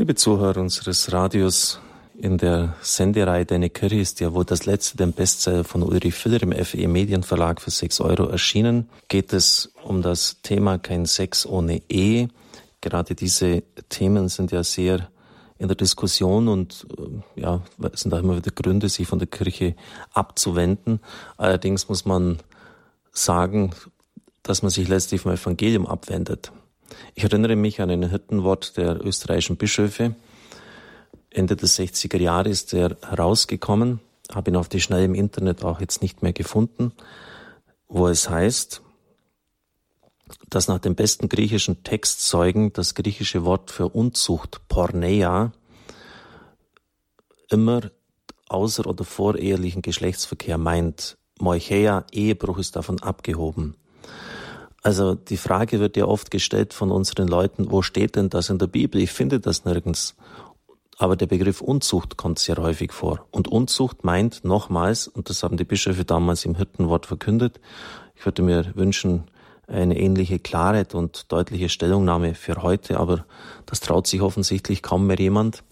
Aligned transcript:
Liebe 0.00 0.14
Zuhörer 0.14 0.60
unseres 0.60 1.12
Radios, 1.12 1.80
in 2.16 2.38
der 2.38 2.76
Sendereihe 2.82 3.44
Deine 3.44 3.68
Kirche 3.68 3.98
ist 3.98 4.20
ja 4.20 4.32
wohl 4.32 4.44
das 4.44 4.64
letzte, 4.64 4.96
den 4.96 5.12
Bestseller 5.12 5.64
von 5.64 5.82
Ulrich 5.82 6.14
Filler 6.14 6.40
im 6.40 6.52
FE 6.52 6.86
Medienverlag 6.86 7.60
für 7.60 7.72
6 7.72 8.00
Euro 8.02 8.28
erschienen. 8.28 8.88
Geht 9.08 9.32
es 9.32 9.72
um 9.82 10.00
das 10.00 10.40
Thema 10.44 10.78
Kein 10.78 11.04
Sex 11.04 11.44
ohne 11.46 11.82
Ehe. 11.88 12.28
Gerade 12.80 13.16
diese 13.16 13.64
Themen 13.88 14.28
sind 14.28 14.52
ja 14.52 14.62
sehr 14.62 15.10
in 15.58 15.66
der 15.66 15.76
Diskussion 15.76 16.46
und 16.46 16.86
äh, 16.96 17.40
ja, 17.40 17.62
sind 17.94 18.12
da 18.12 18.20
immer 18.20 18.36
wieder 18.36 18.52
Gründe, 18.52 18.88
sich 18.88 19.08
von 19.08 19.18
der 19.18 19.26
Kirche 19.26 19.74
abzuwenden. 20.12 21.00
Allerdings 21.38 21.88
muss 21.88 22.04
man 22.04 22.38
sagen, 23.10 23.72
dass 24.44 24.62
man 24.62 24.70
sich 24.70 24.86
letztlich 24.86 25.22
vom 25.22 25.32
Evangelium 25.32 25.88
abwendet. 25.88 26.52
Ich 27.14 27.24
erinnere 27.24 27.56
mich 27.56 27.80
an 27.80 27.90
ein 27.90 28.10
Hirtenwort 28.10 28.76
der 28.76 29.04
österreichischen 29.04 29.56
Bischöfe. 29.56 30.14
Ende 31.30 31.56
des 31.56 31.78
60er 31.78 32.18
Jahre 32.18 32.48
ist 32.48 32.72
er 32.72 32.96
herausgekommen, 33.02 34.00
habe 34.32 34.50
ihn 34.50 34.56
auf 34.56 34.68
die 34.68 34.80
Schnelle 34.80 35.04
im 35.04 35.14
Internet 35.14 35.64
auch 35.64 35.80
jetzt 35.80 36.02
nicht 36.02 36.22
mehr 36.22 36.32
gefunden, 36.32 36.92
wo 37.88 38.08
es 38.08 38.28
heißt, 38.30 38.82
dass 40.50 40.68
nach 40.68 40.78
dem 40.78 40.94
besten 40.94 41.28
griechischen 41.28 41.84
Textzeugen 41.84 42.72
das 42.72 42.94
griechische 42.94 43.44
Wort 43.44 43.70
für 43.70 43.88
Unzucht, 43.88 44.60
Porneia, 44.68 45.52
immer 47.50 47.90
außer- 48.48 48.86
oder 48.86 49.04
vorehelichen 49.04 49.82
Geschlechtsverkehr 49.82 50.58
meint. 50.58 51.16
Moicheia, 51.40 52.04
Ehebruch 52.12 52.58
ist 52.58 52.76
davon 52.76 53.00
abgehoben. 53.02 53.76
Also 54.82 55.14
die 55.14 55.36
Frage 55.36 55.80
wird 55.80 55.96
ja 55.96 56.06
oft 56.06 56.30
gestellt 56.30 56.72
von 56.72 56.90
unseren 56.90 57.28
Leuten, 57.28 57.70
wo 57.70 57.82
steht 57.82 58.16
denn 58.16 58.28
das 58.30 58.48
in 58.48 58.58
der 58.58 58.68
Bibel? 58.68 59.00
Ich 59.00 59.10
finde 59.10 59.40
das 59.40 59.64
nirgends. 59.64 60.14
Aber 60.98 61.16
der 61.16 61.26
Begriff 61.26 61.60
Unzucht 61.60 62.16
kommt 62.16 62.38
sehr 62.38 62.56
häufig 62.56 62.92
vor. 62.92 63.26
Und 63.30 63.48
Unzucht 63.48 64.04
meint 64.04 64.44
nochmals, 64.44 65.06
und 65.06 65.30
das 65.30 65.42
haben 65.42 65.56
die 65.56 65.64
Bischöfe 65.64 66.04
damals 66.04 66.44
im 66.44 66.56
Hirtenwort 66.56 67.06
verkündet, 67.06 67.60
ich 68.16 68.24
würde 68.24 68.42
mir 68.42 68.72
wünschen, 68.74 69.24
eine 69.68 69.98
ähnliche 69.98 70.38
Klarheit 70.38 70.94
und 70.94 71.30
deutliche 71.30 71.68
Stellungnahme 71.68 72.34
für 72.34 72.62
heute, 72.62 72.98
aber 72.98 73.26
das 73.66 73.80
traut 73.80 74.06
sich 74.06 74.22
offensichtlich 74.22 74.82
kaum 74.82 75.06
mehr 75.06 75.18
jemand, 75.18 75.62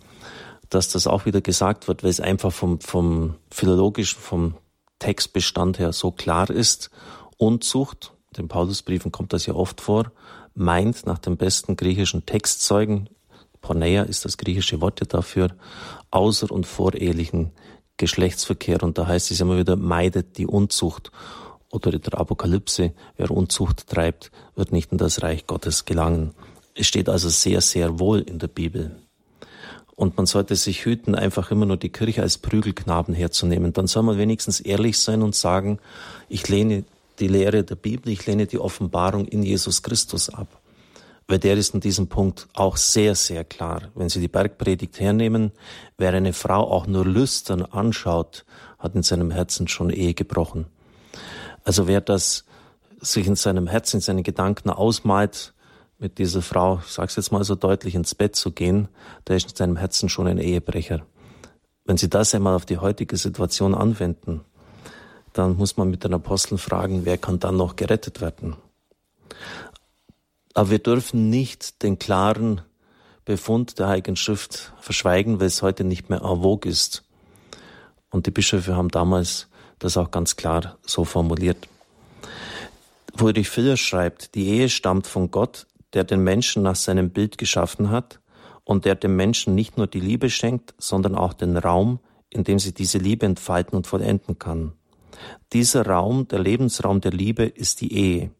dass 0.69 0.91
das 0.91 1.07
auch 1.07 1.25
wieder 1.25 1.41
gesagt 1.41 1.89
wird, 1.89 2.03
weil 2.03 2.11
es 2.11 2.21
einfach 2.21 2.53
vom, 2.53 2.81
vom 2.81 3.37
philologischen, 3.51 4.21
vom 4.21 4.55
Textbestand 4.99 5.79
her 5.79 5.93
so 5.93 6.11
klar 6.11 6.51
ist. 6.51 6.91
Unzucht, 7.39 8.13
den 8.39 8.49
Paulusbriefen 8.49 9.13
kommt 9.13 9.33
das 9.33 9.47
ja 9.47 9.55
oft 9.55 9.81
vor, 9.81 10.13
meint 10.55 11.07
nach 11.07 11.19
dem 11.19 11.37
besten 11.37 11.77
griechischen 11.77 12.27
Textzeugen, 12.27 13.09
Porneia 13.67 14.05
ist 14.05 14.25
das 14.25 14.39
griechische 14.39 14.81
Wort 14.81 15.03
dafür, 15.13 15.49
außer- 16.13 16.53
und 16.53 16.67
vorehelichen 16.67 17.51
Geschlechtsverkehr. 17.97 18.81
Und 18.85 18.97
da 18.97 19.09
heißt 19.09 19.33
es 19.33 19.41
immer 19.41 19.59
wieder, 19.59 19.75
meidet 19.75 20.39
die 20.39 20.47
Unzucht. 20.47 21.11
Oder 21.73 21.93
in 21.95 22.01
der 22.01 22.21
Apokalypse, 22.21 22.93
wer 23.17 23.31
Unzucht 23.33 23.89
treibt, 23.89 24.31
wird 24.55 24.71
nicht 24.71 24.93
in 24.93 24.99
das 24.99 25.23
Reich 25.23 25.49
Gottes 25.49 25.85
gelangen. 25.85 26.33
Es 26.75 26.87
steht 26.87 27.09
also 27.09 27.29
sehr, 27.29 27.61
sehr 27.61 27.99
wohl 27.99 28.21
in 28.21 28.39
der 28.39 28.47
Bibel. 28.47 28.97
Und 29.97 30.17
man 30.17 30.27
sollte 30.27 30.55
sich 30.55 30.85
hüten, 30.85 31.17
einfach 31.17 31.51
immer 31.51 31.67
nur 31.67 31.79
die 31.79 31.89
Kirche 31.89 32.23
als 32.23 32.39
Prügelknaben 32.39 33.15
herzunehmen. 33.15 33.73
Dann 33.73 33.89
soll 33.89 34.05
man 34.05 34.17
wenigstens 34.17 34.61
ehrlich 34.61 34.99
sein 35.01 35.23
und 35.23 35.35
sagen, 35.35 35.81
ich 36.29 36.47
lehne 36.49 36.85
die 37.21 37.29
Lehre 37.29 37.65
der 37.65 37.77
Bibel, 37.77 38.13
ich 38.13 38.27
lehne 38.27 38.47
die 38.47 38.59
Offenbarung 38.59 39.27
in 39.27 39.43
Jesus 39.43 39.83
Christus 39.83 40.29
ab. 40.29 40.61
Weil 41.29 41.39
der 41.39 41.57
ist 41.57 41.75
in 41.75 41.81
diesem 41.81 42.07
Punkt 42.07 42.47
auch 42.55 42.77
sehr, 42.77 43.15
sehr 43.17 43.45
klar. 43.45 43.83
Wenn 43.95 44.09
Sie 44.09 44.21
die 44.21 44.29
Bergpredigt 44.29 45.01
hernehmen, 45.01 45.51
wer 45.99 46.13
eine 46.13 46.33
Frau 46.33 46.71
auch 46.71 46.87
nur 46.87 47.05
lüstern 47.05 47.63
anschaut, 47.63 48.45
hat 48.79 48.95
in 48.95 49.03
seinem 49.03 49.33
Herzen 49.33 49.67
schon 49.67 49.91
Ehe 49.91 50.15
gebrochen. 50.15 50.67
Also 51.65 51.89
wer 51.89 52.01
das 52.01 52.45
sich 53.01 53.27
in 53.27 53.35
seinem 53.35 53.67
Herzen, 53.67 53.97
in 53.97 54.03
seinen 54.03 54.23
Gedanken 54.23 54.71
ausmalt, 54.71 55.53
mit 55.99 56.19
dieser 56.19 56.43
Frau, 56.43 56.81
ich 56.85 56.93
sag's 56.93 57.17
jetzt 57.17 57.33
mal 57.33 57.43
so 57.43 57.55
deutlich, 57.55 57.95
ins 57.95 58.15
Bett 58.15 58.37
zu 58.37 58.53
gehen, 58.53 58.89
der 59.27 59.37
ist 59.37 59.51
in 59.51 59.57
seinem 59.57 59.77
Herzen 59.77 60.09
schon 60.09 60.27
ein 60.27 60.39
Ehebrecher. 60.39 61.07
Wenn 61.85 61.97
Sie 61.97 62.11
das 62.11 62.35
einmal 62.35 62.55
auf 62.55 62.67
die 62.67 62.79
heutige 62.79 63.17
Situation 63.17 63.75
anwenden, 63.75 64.43
dann 65.39 65.57
muss 65.57 65.77
man 65.77 65.91
mit 65.91 66.05
den 66.05 66.15
Aposteln 66.15 66.59
fragen, 66.59 67.05
wer 67.05 67.19
kann 67.19 67.39
dann 67.39 67.57
noch 67.57 67.77
gerettet 67.77 68.21
werden? 68.21 68.57
Aber 70.55 70.71
wir 70.71 70.79
dürfen 70.79 71.29
nicht 71.29 71.83
den 71.83 71.99
klaren 71.99 72.63
Befund 73.27 73.79
der 73.79 73.89
Heiligen 73.89 74.17
Schrift 74.17 74.73
verschweigen, 74.81 75.41
weil 75.41 75.49
es 75.49 75.61
heute 75.61 75.85
nicht 75.85 76.09
mehr 76.09 76.23
en 76.23 76.43
vogue 76.43 76.71
ist. 76.71 77.05
Und 78.11 78.27
die 78.27 78.31
Bischöfe 78.31 78.77
haben 78.77 78.89
damals 78.89 79.49
das 79.79 79.97
auch 79.97 80.11
ganz 80.11 80.37
klar 80.37 80.79
so 80.87 81.05
formuliert. 81.05 81.69
Ulrich 83.21 83.51
Filler 83.51 83.77
schreibt, 83.77 84.35
die 84.35 84.47
Ehe 84.49 84.69
stammt 84.69 85.07
von 85.07 85.31
Gott, 85.31 85.67
der 85.93 86.05
den 86.05 86.23
Menschen 86.23 86.63
nach 86.63 86.77
seinem 86.77 87.11
Bild 87.11 87.39
geschaffen 87.39 87.91
hat 87.91 88.21
und 88.65 88.85
der 88.85 88.95
dem 88.95 89.17
Menschen 89.17 89.55
nicht 89.55 89.77
nur 89.77 89.87
die 89.87 90.01
Liebe 90.01 90.31
schenkt, 90.31 90.75
sondern 90.79 91.15
auch 91.15 91.33
den 91.33 91.57
Raum, 91.57 92.01
in 92.31 92.45
dem 92.45 92.59
sie 92.59 92.73
diese 92.73 92.99
Liebe 92.99 93.27
entfalten 93.27 93.77
und 93.77 93.87
vollenden 93.87 94.39
kann. 94.39 94.73
Dieser 95.53 95.87
Raum, 95.87 96.29
der 96.29 96.39
Lebensraum 96.39 97.01
der 97.01 97.13
Liebe, 97.13 97.45
ist 97.45 97.81
die 97.81 97.93
Ehe. 97.93 98.31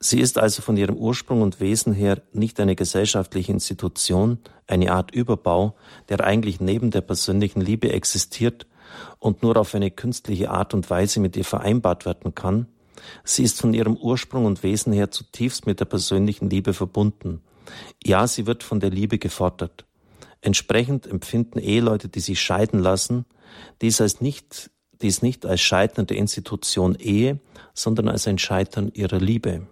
Sie 0.00 0.20
ist 0.20 0.38
also 0.38 0.62
von 0.62 0.76
ihrem 0.76 0.96
Ursprung 0.96 1.42
und 1.42 1.60
Wesen 1.60 1.92
her 1.92 2.22
nicht 2.32 2.58
eine 2.60 2.76
gesellschaftliche 2.76 3.52
Institution, 3.52 4.38
eine 4.66 4.92
Art 4.92 5.10
Überbau, 5.10 5.76
der 6.08 6.24
eigentlich 6.24 6.60
neben 6.60 6.90
der 6.90 7.02
persönlichen 7.02 7.60
Liebe 7.60 7.92
existiert 7.92 8.66
und 9.18 9.42
nur 9.42 9.56
auf 9.56 9.74
eine 9.74 9.90
künstliche 9.90 10.50
Art 10.50 10.74
und 10.74 10.88
Weise 10.90 11.20
mit 11.20 11.36
ihr 11.36 11.44
vereinbart 11.44 12.06
werden 12.06 12.34
kann. 12.34 12.66
Sie 13.24 13.42
ist 13.42 13.60
von 13.60 13.74
ihrem 13.74 13.96
Ursprung 13.96 14.46
und 14.46 14.62
Wesen 14.62 14.92
her 14.92 15.10
zutiefst 15.10 15.66
mit 15.66 15.80
der 15.80 15.84
persönlichen 15.84 16.48
Liebe 16.50 16.72
verbunden. 16.72 17.42
Ja, 18.04 18.26
sie 18.26 18.46
wird 18.46 18.62
von 18.62 18.80
der 18.80 18.90
Liebe 18.90 19.18
gefordert. 19.18 19.84
Entsprechend 20.40 21.06
empfinden 21.06 21.58
Eheleute, 21.58 22.08
die 22.08 22.20
sich 22.20 22.40
scheiden 22.40 22.78
lassen, 22.78 23.26
dies 23.80 24.00
als 24.00 24.20
nicht 24.20 24.70
dies 25.02 25.22
nicht 25.22 25.46
als 25.46 25.60
Scheitern 25.60 26.06
der 26.06 26.16
Institution 26.16 26.94
Ehe, 26.94 27.38
sondern 27.74 28.08
als 28.08 28.26
ein 28.26 28.38
Scheitern 28.38 28.90
ihrer 28.92 29.18
Liebe. 29.18 29.66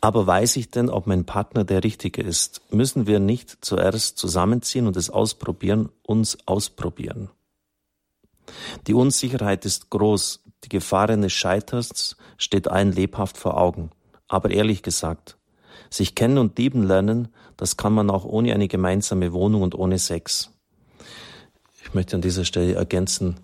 Aber 0.00 0.26
weiß 0.26 0.56
ich 0.56 0.70
denn, 0.70 0.90
ob 0.90 1.06
mein 1.06 1.24
Partner 1.24 1.64
der 1.64 1.84
richtige 1.84 2.22
ist? 2.22 2.62
Müssen 2.70 3.06
wir 3.06 3.20
nicht 3.20 3.64
zuerst 3.64 4.18
zusammenziehen 4.18 4.86
und 4.86 4.96
es 4.96 5.10
ausprobieren, 5.10 5.90
uns 6.02 6.38
ausprobieren? 6.46 7.30
Die 8.86 8.94
Unsicherheit 8.94 9.64
ist 9.64 9.90
groß, 9.90 10.42
die 10.64 10.68
Gefahr 10.68 11.08
eines 11.10 11.32
Scheiterns 11.32 12.16
steht 12.36 12.68
allen 12.68 12.92
lebhaft 12.92 13.36
vor 13.36 13.56
Augen. 13.56 13.90
Aber 14.28 14.50
ehrlich 14.50 14.82
gesagt, 14.82 15.36
sich 15.90 16.14
kennen 16.14 16.38
und 16.38 16.58
lieben 16.58 16.82
lernen, 16.82 17.28
das 17.56 17.76
kann 17.76 17.92
man 17.92 18.10
auch 18.10 18.24
ohne 18.24 18.54
eine 18.54 18.68
gemeinsame 18.68 19.32
Wohnung 19.32 19.62
und 19.62 19.74
ohne 19.74 19.98
Sex. 19.98 20.51
Ich 21.92 21.94
möchte 21.94 22.16
an 22.16 22.22
dieser 22.22 22.46
Stelle 22.46 22.72
ergänzen, 22.72 23.36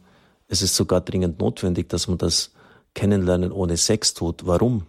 es 0.46 0.62
ist 0.62 0.74
sogar 0.74 1.02
dringend 1.02 1.38
notwendig, 1.38 1.90
dass 1.90 2.08
man 2.08 2.16
das 2.16 2.52
Kennenlernen 2.94 3.52
ohne 3.52 3.76
Sex 3.76 4.14
tut. 4.14 4.46
Warum? 4.46 4.86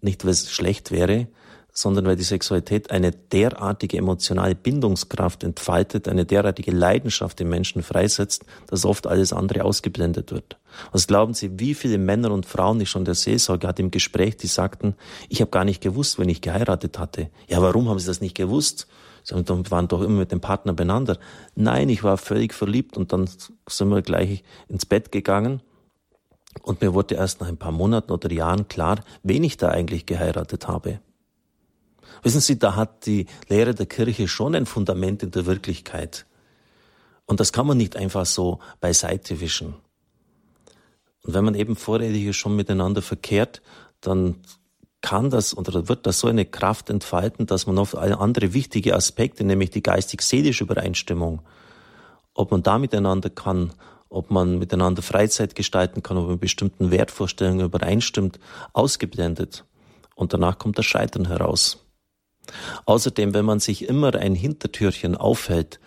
Nicht, 0.00 0.24
weil 0.24 0.30
es 0.30 0.52
schlecht 0.52 0.92
wäre, 0.92 1.26
sondern 1.72 2.06
weil 2.06 2.14
die 2.14 2.22
Sexualität 2.22 2.92
eine 2.92 3.10
derartige 3.10 3.96
emotionale 3.98 4.54
Bindungskraft 4.54 5.42
entfaltet, 5.42 6.06
eine 6.06 6.26
derartige 6.26 6.70
Leidenschaft 6.70 7.40
im 7.40 7.48
Menschen 7.48 7.82
freisetzt, 7.82 8.44
dass 8.68 8.84
oft 8.84 9.08
alles 9.08 9.32
andere 9.32 9.64
ausgeblendet 9.64 10.30
wird. 10.30 10.56
Was 10.92 11.08
glauben 11.08 11.34
Sie, 11.34 11.58
wie 11.58 11.74
viele 11.74 11.98
Männer 11.98 12.30
und 12.30 12.46
Frauen 12.46 12.80
ich 12.80 12.88
schon 12.88 13.04
der 13.04 13.16
Seelsorge 13.16 13.66
hatte 13.66 13.82
im 13.82 13.90
Gespräch, 13.90 14.36
die 14.36 14.46
sagten, 14.46 14.94
ich 15.28 15.40
habe 15.40 15.50
gar 15.50 15.64
nicht 15.64 15.80
gewusst, 15.80 16.20
wenn 16.20 16.28
ich 16.28 16.40
geheiratet 16.40 17.00
hatte. 17.00 17.30
Ja, 17.48 17.60
warum 17.60 17.88
haben 17.88 17.98
Sie 17.98 18.06
das 18.06 18.20
nicht 18.20 18.36
gewusst? 18.36 18.86
Sie 19.26 19.34
waren 19.34 19.88
doch 19.88 20.02
immer 20.02 20.20
mit 20.20 20.30
dem 20.30 20.40
Partner 20.40 20.72
beieinander. 20.72 21.18
Nein, 21.56 21.88
ich 21.88 22.04
war 22.04 22.16
völlig 22.16 22.54
verliebt 22.54 22.96
und 22.96 23.12
dann 23.12 23.28
sind 23.68 23.88
wir 23.88 24.02
gleich 24.02 24.44
ins 24.68 24.86
Bett 24.86 25.10
gegangen. 25.10 25.62
Und 26.62 26.80
mir 26.80 26.94
wurde 26.94 27.16
erst 27.16 27.40
nach 27.40 27.48
ein 27.48 27.56
paar 27.56 27.72
Monaten 27.72 28.12
oder 28.12 28.30
Jahren 28.30 28.68
klar, 28.68 29.04
wen 29.24 29.42
ich 29.42 29.56
da 29.56 29.68
eigentlich 29.68 30.06
geheiratet 30.06 30.68
habe. 30.68 31.00
Wissen 32.22 32.40
Sie, 32.40 32.56
da 32.56 32.76
hat 32.76 33.04
die 33.06 33.26
Lehre 33.48 33.74
der 33.74 33.86
Kirche 33.86 34.28
schon 34.28 34.54
ein 34.54 34.64
Fundament 34.64 35.24
in 35.24 35.32
der 35.32 35.44
Wirklichkeit. 35.44 36.24
Und 37.26 37.40
das 37.40 37.52
kann 37.52 37.66
man 37.66 37.76
nicht 37.76 37.96
einfach 37.96 38.26
so 38.26 38.60
beiseite 38.80 39.40
wischen. 39.40 39.74
Und 41.22 41.34
wenn 41.34 41.44
man 41.44 41.56
eben 41.56 41.74
vorredig 41.74 42.34
schon 42.36 42.54
miteinander 42.54 43.02
verkehrt, 43.02 43.60
dann 44.00 44.36
kann 45.06 45.30
das 45.30 45.56
oder 45.56 45.88
wird 45.88 46.04
das 46.04 46.18
so 46.18 46.26
eine 46.26 46.44
Kraft 46.44 46.90
entfalten, 46.90 47.46
dass 47.46 47.68
man 47.68 47.78
auf 47.78 47.96
andere 47.96 48.54
wichtige 48.54 48.96
Aspekte, 48.96 49.44
nämlich 49.44 49.70
die 49.70 49.80
geistig-seelische 49.80 50.64
Übereinstimmung, 50.64 51.42
ob 52.34 52.50
man 52.50 52.64
da 52.64 52.80
miteinander 52.80 53.30
kann, 53.30 53.72
ob 54.08 54.32
man 54.32 54.58
miteinander 54.58 55.02
Freizeit 55.02 55.54
gestalten 55.54 56.02
kann, 56.02 56.16
ob 56.16 56.26
man 56.26 56.40
bestimmten 56.40 56.90
Wertvorstellungen 56.90 57.66
übereinstimmt, 57.66 58.40
ausgeblendet. 58.72 59.64
Und 60.16 60.32
danach 60.32 60.58
kommt 60.58 60.76
das 60.76 60.86
Scheitern 60.86 61.28
heraus. 61.28 61.86
Außerdem, 62.84 63.32
wenn 63.32 63.44
man 63.44 63.60
sich 63.60 63.88
immer 63.88 64.12
ein 64.16 64.34
Hintertürchen 64.34 65.16
aufhält, 65.16 65.78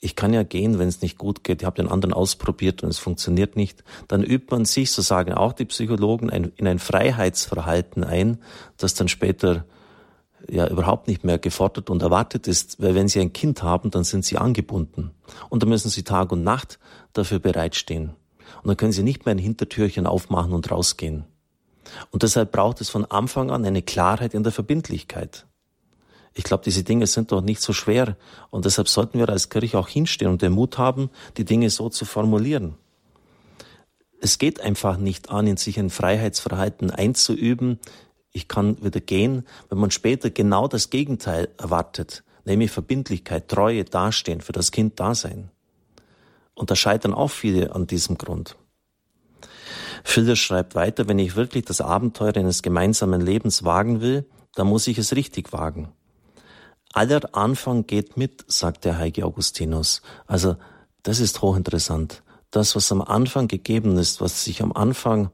ich 0.00 0.14
kann 0.14 0.32
ja 0.32 0.44
gehen, 0.44 0.78
wenn 0.78 0.88
es 0.88 1.02
nicht 1.02 1.18
gut 1.18 1.42
geht, 1.42 1.62
ich 1.62 1.66
habe 1.66 1.82
den 1.82 1.90
anderen 1.90 2.12
ausprobiert 2.12 2.82
und 2.82 2.88
es 2.88 2.98
funktioniert 2.98 3.56
nicht, 3.56 3.82
dann 4.06 4.22
übt 4.22 4.46
man 4.50 4.64
sich, 4.64 4.92
so 4.92 5.02
sagen 5.02 5.32
auch 5.32 5.52
die 5.52 5.64
Psychologen, 5.64 6.30
ein, 6.30 6.52
in 6.56 6.68
ein 6.68 6.78
Freiheitsverhalten 6.78 8.04
ein, 8.04 8.38
das 8.76 8.94
dann 8.94 9.08
später 9.08 9.64
ja 10.48 10.68
überhaupt 10.68 11.08
nicht 11.08 11.24
mehr 11.24 11.38
gefordert 11.38 11.90
und 11.90 12.00
erwartet 12.02 12.46
ist, 12.46 12.80
weil 12.80 12.94
wenn 12.94 13.08
Sie 13.08 13.20
ein 13.20 13.32
Kind 13.32 13.64
haben, 13.64 13.90
dann 13.90 14.04
sind 14.04 14.24
Sie 14.24 14.38
angebunden. 14.38 15.10
Und 15.48 15.62
dann 15.62 15.68
müssen 15.68 15.90
Sie 15.90 16.04
Tag 16.04 16.30
und 16.30 16.44
Nacht 16.44 16.78
dafür 17.12 17.40
bereitstehen. 17.40 18.10
Und 18.62 18.68
dann 18.68 18.76
können 18.76 18.92
Sie 18.92 19.02
nicht 19.02 19.26
mehr 19.26 19.34
ein 19.34 19.38
Hintertürchen 19.38 20.06
aufmachen 20.06 20.52
und 20.52 20.70
rausgehen. 20.70 21.24
Und 22.10 22.22
deshalb 22.22 22.52
braucht 22.52 22.80
es 22.80 22.88
von 22.88 23.04
Anfang 23.04 23.50
an 23.50 23.64
eine 23.64 23.82
Klarheit 23.82 24.32
in 24.32 24.44
der 24.44 24.52
Verbindlichkeit. 24.52 25.47
Ich 26.34 26.44
glaube, 26.44 26.64
diese 26.64 26.84
Dinge 26.84 27.06
sind 27.06 27.32
doch 27.32 27.40
nicht 27.40 27.60
so 27.60 27.72
schwer 27.72 28.16
und 28.50 28.64
deshalb 28.64 28.88
sollten 28.88 29.18
wir 29.18 29.28
als 29.28 29.48
Kirche 29.48 29.78
auch 29.78 29.88
hinstehen 29.88 30.30
und 30.30 30.42
den 30.42 30.52
Mut 30.52 30.78
haben, 30.78 31.10
die 31.36 31.44
Dinge 31.44 31.70
so 31.70 31.88
zu 31.88 32.04
formulieren. 32.04 32.76
Es 34.20 34.38
geht 34.38 34.60
einfach 34.60 34.98
nicht 34.98 35.30
an, 35.30 35.46
in 35.46 35.56
sich 35.56 35.78
ein 35.78 35.90
Freiheitsverhalten 35.90 36.90
einzuüben. 36.90 37.78
Ich 38.32 38.48
kann 38.48 38.82
wieder 38.82 39.00
gehen, 39.00 39.46
wenn 39.68 39.78
man 39.78 39.90
später 39.90 40.30
genau 40.30 40.68
das 40.68 40.90
Gegenteil 40.90 41.48
erwartet, 41.56 42.24
nämlich 42.44 42.70
Verbindlichkeit, 42.70 43.48
Treue, 43.48 43.84
Dastehen, 43.84 44.40
für 44.40 44.52
das 44.52 44.72
Kind 44.72 44.98
da 44.98 45.14
sein. 45.14 45.50
Und 46.54 46.70
da 46.70 46.76
scheitern 46.76 47.14
auch 47.14 47.30
viele 47.30 47.74
an 47.74 47.86
diesem 47.86 48.18
Grund. 48.18 48.56
Schiller 50.04 50.36
schreibt 50.36 50.74
weiter, 50.74 51.08
wenn 51.08 51.18
ich 51.18 51.36
wirklich 51.36 51.64
das 51.64 51.80
Abenteuer 51.80 52.36
eines 52.36 52.62
gemeinsamen 52.62 53.20
Lebens 53.20 53.64
wagen 53.64 54.00
will, 54.00 54.26
dann 54.54 54.66
muss 54.66 54.86
ich 54.88 54.98
es 54.98 55.14
richtig 55.14 55.52
wagen. 55.52 55.92
Aller 56.92 57.34
Anfang 57.34 57.86
geht 57.86 58.16
mit, 58.16 58.44
sagt 58.50 58.84
der 58.84 58.98
heilige 58.98 59.24
Augustinus. 59.24 60.02
Also, 60.26 60.56
das 61.02 61.20
ist 61.20 61.42
hochinteressant. 61.42 62.22
Das, 62.50 62.74
was 62.76 62.90
am 62.90 63.02
Anfang 63.02 63.46
gegeben 63.48 63.98
ist, 63.98 64.20
was 64.20 64.46
ich 64.46 64.62
am 64.62 64.72
Anfang 64.72 65.30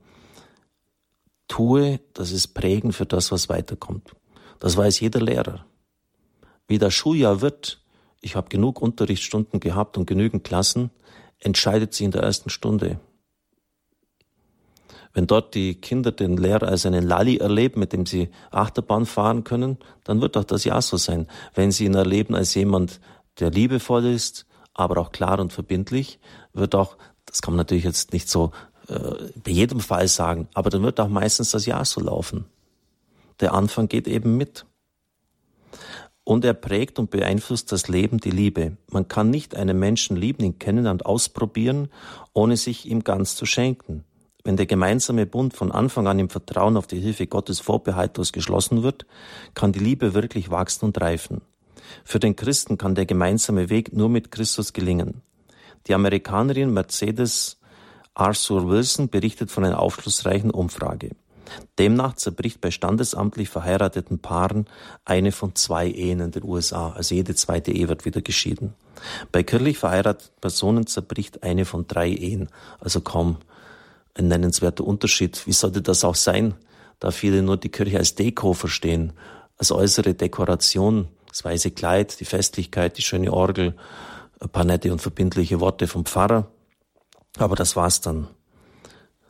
tue, 1.49 2.01
das 2.13 2.33
ist 2.33 2.49
prägend 2.49 2.95
für 2.95 3.07
das, 3.07 3.31
was 3.31 3.49
weiterkommt. 3.49 4.15
Das 4.59 4.77
weiß 4.77 5.01
jeder 5.01 5.21
Lehrer. 5.21 5.65
Wie 6.67 6.79
das 6.79 6.95
Schuljahr 6.95 7.41
wird, 7.41 7.83
ich 8.21 8.37
habe 8.37 8.49
genug 8.49 8.81
Unterrichtsstunden 8.81 9.61
gehabt 9.61 9.99
und 9.99 10.07
genügend 10.07 10.45
Klassen, 10.45 10.91
entscheidet 11.39 11.95
sich 11.95 12.05
in 12.05 12.11
der 12.11 12.23
ersten 12.23 12.51
Stunde. 12.51 12.99
Wenn 15.15 15.29
dort 15.29 15.55
die 15.55 15.77
Kinder 15.77 16.11
den 16.11 16.37
Lehrer 16.37 16.67
als 16.67 16.85
einen 16.85 17.07
Lalli 17.07 17.37
erleben, 17.37 17.79
mit 17.81 17.93
dem 17.93 18.05
sie 18.05 18.31
Achterbahn 18.51 19.07
fahren 19.07 19.45
können, 19.45 19.79
dann 20.03 20.21
wird 20.21 20.37
auch 20.37 20.45
das 20.45 20.65
ja 20.65 20.83
so 20.83 20.97
sein. 20.97 21.29
Wenn 21.55 21.71
sie 21.71 21.85
ihn 21.85 21.95
erleben 21.95 22.35
als 22.35 22.55
jemand, 22.55 23.01
der 23.39 23.51
liebevoll 23.51 24.05
ist, 24.07 24.45
aber 24.75 25.01
auch 25.01 25.13
klar 25.13 25.39
und 25.39 25.53
verbindlich, 25.53 26.19
wird 26.53 26.75
auch, 26.75 26.97
das 27.27 27.43
kann 27.43 27.55
man 27.55 27.59
natürlich 27.59 27.85
jetzt 27.85 28.13
nicht 28.13 28.29
so 28.29 28.51
äh, 28.89 29.29
bei 29.43 29.53
jedem 29.53 29.79
Fall 29.79 30.09
sagen, 30.09 30.49
aber 30.53 30.69
dann 30.69 30.83
wird 30.83 30.99
auch 30.99 31.09
meistens 31.09 31.53
das 31.53 31.65
Ja 31.65 31.85
so 31.85 32.01
laufen. 32.01 32.47
Der 33.39 33.55
Anfang 33.55 33.89
geht 33.89 34.09
eben 34.09 34.37
mit. 34.37 34.67
Und 36.25 36.45
er 36.45 36.55
prägt 36.55 36.99
und 36.99 37.11
beeinflusst 37.11 37.71
das 37.71 37.87
Leben, 37.87 38.19
die 38.19 38.31
Liebe. 38.31 38.79
Man 38.91 39.09
kann 39.09 39.31
nicht 39.31 39.55
einen 39.55 39.79
Menschen 39.79 40.17
lieben, 40.17 40.43
ihn 40.43 40.59
kennen 40.59 40.87
und 40.87 41.07
ausprobieren, 41.07 41.89
ohne 42.33 42.57
sich 42.57 42.87
ihm 42.87 43.05
ganz 43.05 43.37
zu 43.37 43.47
schenken. 43.47 44.05
Wenn 44.47 44.59
der 44.59 44.67
gemeinsame 44.67 45.25
Bund 45.25 45.55
von 45.55 45.73
Anfang 45.73 46.07
an 46.07 46.19
im 46.19 46.29
Vertrauen 46.29 46.77
auf 46.77 46.87
die 46.87 47.01
Hilfe 47.01 47.27
Gottes 47.27 47.61
vorbehaltlos 47.61 48.31
geschlossen 48.31 48.83
wird, 48.83 49.07
kann 49.55 49.73
die 49.73 49.79
Liebe 49.79 50.13
wirklich 50.13 50.51
wachsen 50.51 50.85
und 50.85 51.01
reifen. 51.01 51.41
Für 52.05 52.19
den 52.19 52.37
Christen 52.37 52.77
kann 52.77 52.95
der 52.95 53.07
gemeinsame 53.07 53.71
Weg 53.71 53.95
nur 53.95 54.11
mit 54.11 54.31
Christus 54.31 54.75
gelingen. 54.75 55.23
Die 55.87 55.95
Amerikanerin 55.95 56.75
Mercedes 56.75 57.59
Arthur 58.13 58.69
Wilson 58.69 59.09
berichtet 59.09 59.51
von 59.51 59.65
einer 59.65 59.81
aufschlussreichen 59.81 60.51
Umfrage. 60.51 61.11
Demnach 61.79 62.15
zerbricht 62.15 62.61
bei 62.61 62.71
standesamtlich 62.71 63.49
verheirateten 63.49 64.19
Paaren 64.19 64.67
eine 65.07 65.33
von 65.33 65.55
zwei 65.55 65.89
Ehen 65.89 66.21
in 66.21 66.31
den 66.33 66.45
USA, 66.45 66.91
also 66.91 67.15
jede 67.15 67.35
zweite 67.35 67.73
Ehe 67.73 67.89
wird 67.89 68.05
wieder 68.05 68.21
geschieden. 68.21 68.75
Bei 69.33 69.43
kirchlich 69.43 69.79
verheirateten 69.79 70.35
Personen 70.41 70.87
zerbricht 70.87 71.43
eine 71.43 71.65
von 71.65 71.87
drei 71.87 72.11
Ehen, 72.11 72.49
also 72.81 73.01
kaum 73.01 73.39
ein 74.15 74.29
nennenswerter 74.29 74.85
Unterschied. 74.85 75.47
Wie 75.47 75.53
sollte 75.53 75.83
das 75.83 76.05
auch 76.05 76.15
sein, 76.15 76.55
da 77.01 77.11
viele 77.11 77.43
nur 77.43 77.57
die 77.57 77.69
Kirche 77.69 77.99
als 77.99 78.15
Deko 78.15 78.53
verstehen, 78.53 79.13
als 79.59 79.73
äußere 79.73 80.15
Dekoration, 80.15 81.09
das 81.29 81.45
weiße 81.45 81.73
Kleid, 81.73 82.21
die 82.21 82.25
Festlichkeit, 82.25 82.97
die 82.97 83.03
schöne 83.03 83.33
Orgel, 83.33 83.75
ein 84.41 84.49
paar 84.49 84.65
nette 84.65 84.93
und 84.93 85.03
verbindliche 85.03 85.61
Worte 85.61 85.89
vom 85.89 86.05
Pfarrer. 86.05 86.51
Aber 87.39 87.57
das 87.57 87.77
war's 87.77 88.01
dann. 88.01 88.29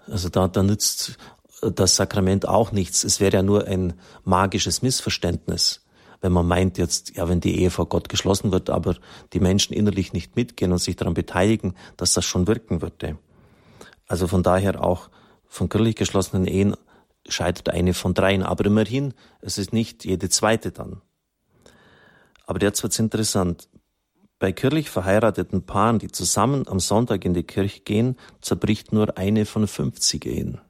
Also 0.07 0.29
da, 0.29 0.49
da 0.49 0.63
nützt 0.63 1.17
das 1.61 1.97
Sakrament 1.97 2.47
auch 2.47 2.73
nichts. 2.73 3.05
Es 3.05 3.21
wäre 3.21 3.37
ja 3.37 3.43
nur 3.43 3.67
ein 3.67 3.95
magisches 4.25 4.83
Missverständnis, 4.83 5.87
wenn 6.21 6.33
man 6.33 6.47
meint 6.47 6.77
jetzt, 6.79 7.17
ja, 7.17 7.29
wenn 7.29 7.41
die 7.41 7.59
Ehe 7.61 7.71
vor 7.71 7.89
Gott 7.89 8.09
geschlossen 8.09 8.53
wird, 8.53 8.69
aber 8.71 8.97
die 9.33 9.41
Menschen 9.41 9.75
innerlich 9.75 10.13
nicht 10.13 10.37
mitgehen 10.37 10.73
und 10.73 10.79
sich 10.79 10.97
daran 10.97 11.15
beteiligen, 11.15 11.75
dass 11.97 12.13
das 12.13 12.25
schon 12.25 12.47
wirken 12.47 12.83
würde. 12.83 13.19
Also 14.07 14.27
von 14.27 14.43
daher 14.43 14.85
auch 14.85 15.11
von 15.47 15.69
kirchlich 15.69 15.97
geschlossenen 15.97 16.47
Ehen 16.47 16.77
scheitert 17.29 17.71
eine 17.71 17.95
von 17.95 18.15
dreien. 18.15 18.43
Aber 18.43 18.67
immerhin, 18.67 19.15
es 19.41 19.59
ist 19.59 19.73
nicht 19.73 20.05
jede 20.05 20.29
zweite 20.29 20.73
dann. 20.73 21.01
Aber 22.47 22.61
jetzt 22.61 22.83
wird's 22.83 22.99
interessant. 22.99 23.69
Bei 24.39 24.53
kirchlich 24.53 24.91
verheirateten 24.91 25.65
Paaren, 25.65 25.99
die 25.99 26.09
zusammen 26.09 26.69
am 26.69 26.81
Sonntag 26.81 27.25
in 27.25 27.35
die 27.35 27.45
Kirche 27.45 27.81
gehen, 27.81 28.17
zerbricht 28.41 28.93
nur 28.93 29.17
eine 29.17 29.47
von 29.47 29.67
50 29.67 30.27
Ehen. 30.27 30.61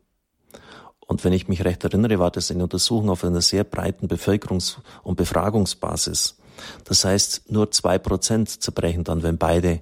Und 1.01 1.25
wenn 1.25 1.33
ich 1.33 1.49
mich 1.49 1.65
recht 1.65 1.85
erinnere, 1.85 2.19
war 2.19 2.31
das 2.31 2.51
eine 2.51 2.63
Untersuchung 2.63 3.11
auf 3.11 3.25
einer 3.25 3.41
sehr 3.41 3.65
breiten 3.65 4.07
Bevölkerungs- 4.07 4.79
und 5.03 5.17
Befragungsbasis. 5.17 6.39
Das 6.85 7.05
heißt, 7.05 7.51
nur 7.51 7.71
zwei 7.73 7.99
Prozent 7.99 8.63
zerbrechen 8.63 9.05
dann, 9.05 9.23
wenn 9.23 9.39
beide 9.39 9.81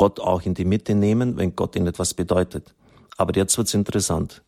Gott 0.00 0.18
auch 0.18 0.42
in 0.46 0.54
die 0.54 0.64
Mitte 0.64 0.94
nehmen, 0.94 1.36
wenn 1.36 1.54
Gott 1.54 1.76
ihnen 1.76 1.86
etwas 1.86 2.14
bedeutet. 2.14 2.74
Aber 3.18 3.36
jetzt 3.36 3.58
wird's 3.58 3.74
interessant. 3.74 4.42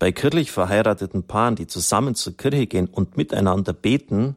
Bei 0.00 0.10
kirchlich 0.10 0.50
verheirateten 0.50 1.22
Paaren, 1.22 1.54
die 1.54 1.68
zusammen 1.68 2.16
zur 2.16 2.36
Kirche 2.36 2.66
gehen 2.66 2.88
und 2.88 3.16
miteinander 3.16 3.72
beten, 3.72 4.34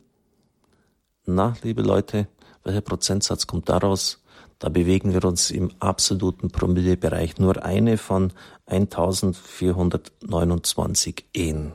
na, 1.25 1.55
liebe 1.63 1.81
Leute, 1.81 2.27
welcher 2.63 2.81
Prozentsatz 2.81 3.47
kommt 3.47 3.69
daraus? 3.69 4.23
Da 4.59 4.69
bewegen 4.69 5.15
wir 5.15 5.25
uns 5.25 5.49
im 5.49 5.71
absoluten 5.79 6.51
Promillebereich. 6.51 7.39
Nur 7.39 7.65
eine 7.65 7.97
von 7.97 8.31
1429 8.67 11.25
Ehen. 11.33 11.71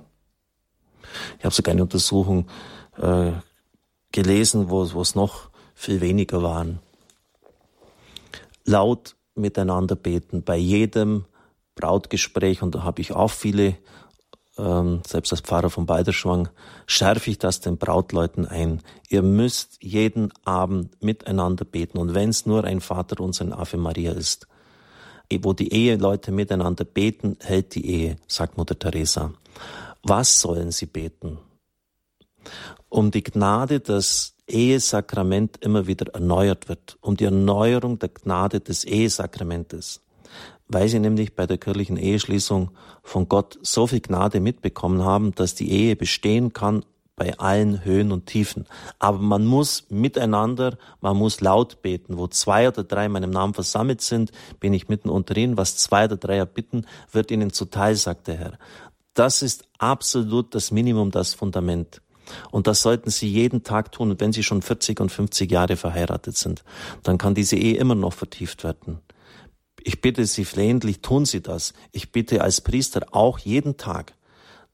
Ich 1.40 1.44
habe 1.44 1.52
sogar 1.52 1.72
eine 1.72 1.82
Untersuchung 1.82 2.46
äh, 2.98 3.32
gelesen, 4.12 4.70
wo, 4.70 4.92
wo 4.92 5.00
es 5.00 5.16
noch 5.16 5.50
viel 5.74 6.00
weniger 6.00 6.44
waren 6.44 6.78
laut 8.66 9.16
miteinander 9.34 9.96
beten. 9.96 10.42
Bei 10.42 10.56
jedem 10.56 11.24
Brautgespräch, 11.74 12.62
und 12.62 12.74
da 12.74 12.82
habe 12.82 13.00
ich 13.00 13.12
auch 13.12 13.30
viele, 13.30 13.76
ähm, 14.58 15.02
selbst 15.06 15.32
als 15.32 15.40
Pfarrer 15.42 15.70
von 15.70 15.86
Balderschwang, 15.86 16.48
schärfe 16.86 17.30
ich 17.30 17.38
das 17.38 17.60
den 17.60 17.78
Brautleuten 17.78 18.46
ein. 18.46 18.82
Ihr 19.08 19.22
müsst 19.22 19.82
jeden 19.82 20.32
Abend 20.44 21.02
miteinander 21.02 21.64
beten. 21.64 21.98
Und 21.98 22.14
wenn 22.14 22.30
es 22.30 22.46
nur 22.46 22.64
ein 22.64 22.80
Vater 22.80 23.22
und 23.22 23.40
ein 23.40 23.52
Ave 23.52 23.76
Maria 23.76 24.12
ist, 24.12 24.46
wo 25.40 25.52
die 25.52 25.72
Eheleute 25.72 26.32
miteinander 26.32 26.84
beten, 26.84 27.36
hält 27.40 27.74
die 27.74 27.86
Ehe, 27.86 28.16
sagt 28.26 28.56
Mutter 28.56 28.78
Teresa. 28.78 29.32
Was 30.02 30.40
sollen 30.40 30.70
sie 30.70 30.86
beten? 30.86 31.38
Um 32.88 33.10
die 33.10 33.24
Gnade, 33.24 33.80
dass 33.80 34.35
Ehesakrament 34.48 35.58
immer 35.60 35.86
wieder 35.86 36.14
erneuert 36.14 36.68
wird, 36.68 36.98
um 37.00 37.16
die 37.16 37.24
Erneuerung 37.24 37.98
der 37.98 38.10
Gnade 38.10 38.60
des 38.60 38.84
Ehesakramentes, 38.84 40.02
weil 40.68 40.88
sie 40.88 40.98
nämlich 40.98 41.34
bei 41.34 41.46
der 41.46 41.58
kirchlichen 41.58 41.96
Eheschließung 41.96 42.70
von 43.02 43.28
Gott 43.28 43.58
so 43.62 43.86
viel 43.86 44.00
Gnade 44.00 44.40
mitbekommen 44.40 45.02
haben, 45.02 45.34
dass 45.34 45.54
die 45.54 45.70
Ehe 45.70 45.96
bestehen 45.96 46.52
kann 46.52 46.84
bei 47.16 47.38
allen 47.38 47.82
Höhen 47.84 48.12
und 48.12 48.26
Tiefen. 48.26 48.66
Aber 48.98 49.18
man 49.18 49.46
muss 49.46 49.86
miteinander, 49.88 50.76
man 51.00 51.16
muss 51.16 51.40
laut 51.40 51.80
beten. 51.80 52.18
Wo 52.18 52.28
zwei 52.28 52.68
oder 52.68 52.84
drei 52.84 53.06
in 53.06 53.12
meinem 53.12 53.30
Namen 53.30 53.54
versammelt 53.54 54.02
sind, 54.02 54.32
bin 54.60 54.74
ich 54.74 54.88
mitten 54.88 55.08
unter 55.08 55.34
ihnen. 55.36 55.56
Was 55.56 55.78
zwei 55.78 56.04
oder 56.04 56.18
drei 56.18 56.36
erbitten, 56.36 56.86
wird 57.10 57.30
ihnen 57.30 57.52
zuteil, 57.52 57.96
sagt 57.96 58.28
der 58.28 58.36
Herr. 58.36 58.58
Das 59.14 59.40
ist 59.40 59.64
absolut 59.78 60.54
das 60.54 60.70
Minimum, 60.70 61.10
das 61.10 61.32
Fundament. 61.32 62.02
Und 62.50 62.66
das 62.66 62.82
sollten 62.82 63.10
Sie 63.10 63.28
jeden 63.28 63.62
Tag 63.62 63.92
tun. 63.92 64.10
Und 64.10 64.20
wenn 64.20 64.32
Sie 64.32 64.42
schon 64.42 64.62
40 64.62 65.00
und 65.00 65.10
50 65.10 65.50
Jahre 65.50 65.76
verheiratet 65.76 66.36
sind, 66.36 66.64
dann 67.02 67.18
kann 67.18 67.34
diese 67.34 67.56
Ehe 67.56 67.76
immer 67.76 67.94
noch 67.94 68.12
vertieft 68.12 68.64
werden. 68.64 69.00
Ich 69.82 70.00
bitte 70.00 70.26
Sie 70.26 70.44
flehentlich, 70.44 71.00
tun 71.00 71.26
Sie 71.26 71.40
das. 71.40 71.72
Ich 71.92 72.10
bitte 72.10 72.42
als 72.42 72.60
Priester 72.60 73.06
auch 73.12 73.38
jeden 73.38 73.76
Tag, 73.76 74.14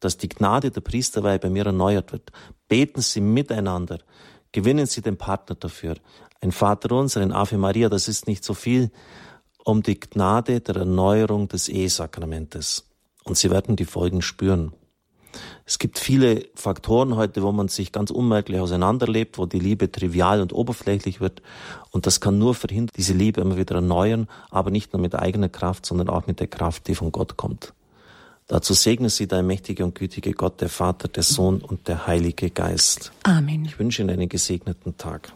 dass 0.01 0.17
die 0.17 0.29
Gnade 0.29 0.71
der 0.71 0.81
Priesterweihe 0.81 1.39
bei 1.39 1.51
mir 1.51 1.67
erneuert 1.67 2.13
wird. 2.13 2.33
Beten 2.69 3.03
Sie 3.03 3.21
miteinander. 3.21 3.99
Gewinnen 4.53 4.87
Sie 4.87 5.03
den 5.03 5.19
Partner 5.19 5.57
dafür. 5.57 5.97
Ein 6.41 6.53
Vater 6.53 6.95
unser, 6.97 7.21
ein 7.21 7.33
Ave 7.33 7.57
Maria, 7.57 7.89
das 7.89 8.09
ist 8.09 8.27
nicht 8.27 8.43
so 8.43 8.55
viel, 8.55 8.91
um 9.65 9.83
die 9.83 10.01
Gnade 10.01 10.61
der 10.61 10.77
Erneuerung 10.77 11.49
des 11.49 11.69
Ehesakramentes. 11.69 12.89
Und 13.25 13.37
Sie 13.37 13.51
werden 13.51 13.77
die 13.77 13.85
Folgen 13.85 14.23
spüren. 14.23 14.73
Es 15.65 15.79
gibt 15.79 15.99
viele 15.99 16.47
Faktoren 16.55 17.17
heute, 17.17 17.43
wo 17.43 17.53
man 17.53 17.69
sich 17.69 17.93
ganz 17.93 18.11
unmerklich 18.11 18.61
auseinanderlebt, 18.61 19.39
wo 19.39 19.47
die 19.47 19.59
Liebe 19.59 19.91
trivial 19.91 20.41
und 20.41 20.53
oberflächlich 20.53 21.21
wird. 21.21 21.43
Und 21.91 22.07
das 22.07 22.21
kann 22.21 22.39
nur 22.39 22.55
verhindern, 22.55 22.93
diese 22.97 23.15
Liebe 23.15 23.41
immer 23.41 23.57
wieder 23.57 23.77
erneuern, 23.77 24.29
aber 24.51 24.71
nicht 24.71 24.93
nur 24.93 25.01
mit 25.01 25.15
eigener 25.15 25.49
Kraft, 25.49 25.87
sondern 25.87 26.09
auch 26.09 26.27
mit 26.27 26.41
der 26.41 26.49
Kraft, 26.49 26.89
die 26.89 26.95
von 26.95 27.13
Gott 27.13 27.37
kommt. 27.37 27.73
Dazu 28.49 28.75
segne 28.75 29.09
sie 29.09 29.27
der 29.27 29.43
mächtige 29.43 29.85
und 29.85 29.95
gütige 29.95 30.33
Gott, 30.33 30.61
der 30.61 30.69
Vater, 30.69 31.09
der 31.09 31.23
Sohn 31.23 31.61
und 31.61 31.89
der 31.89 32.07
Heilige 32.07 32.51
Geist. 32.51 33.13
Amen. 33.23 33.65
Ich 33.65 33.79
wünsche 33.79 34.03
Ihnen 34.03 34.11
einen 34.11 34.29
gesegneten 34.29 34.97
Tag. 34.99 35.31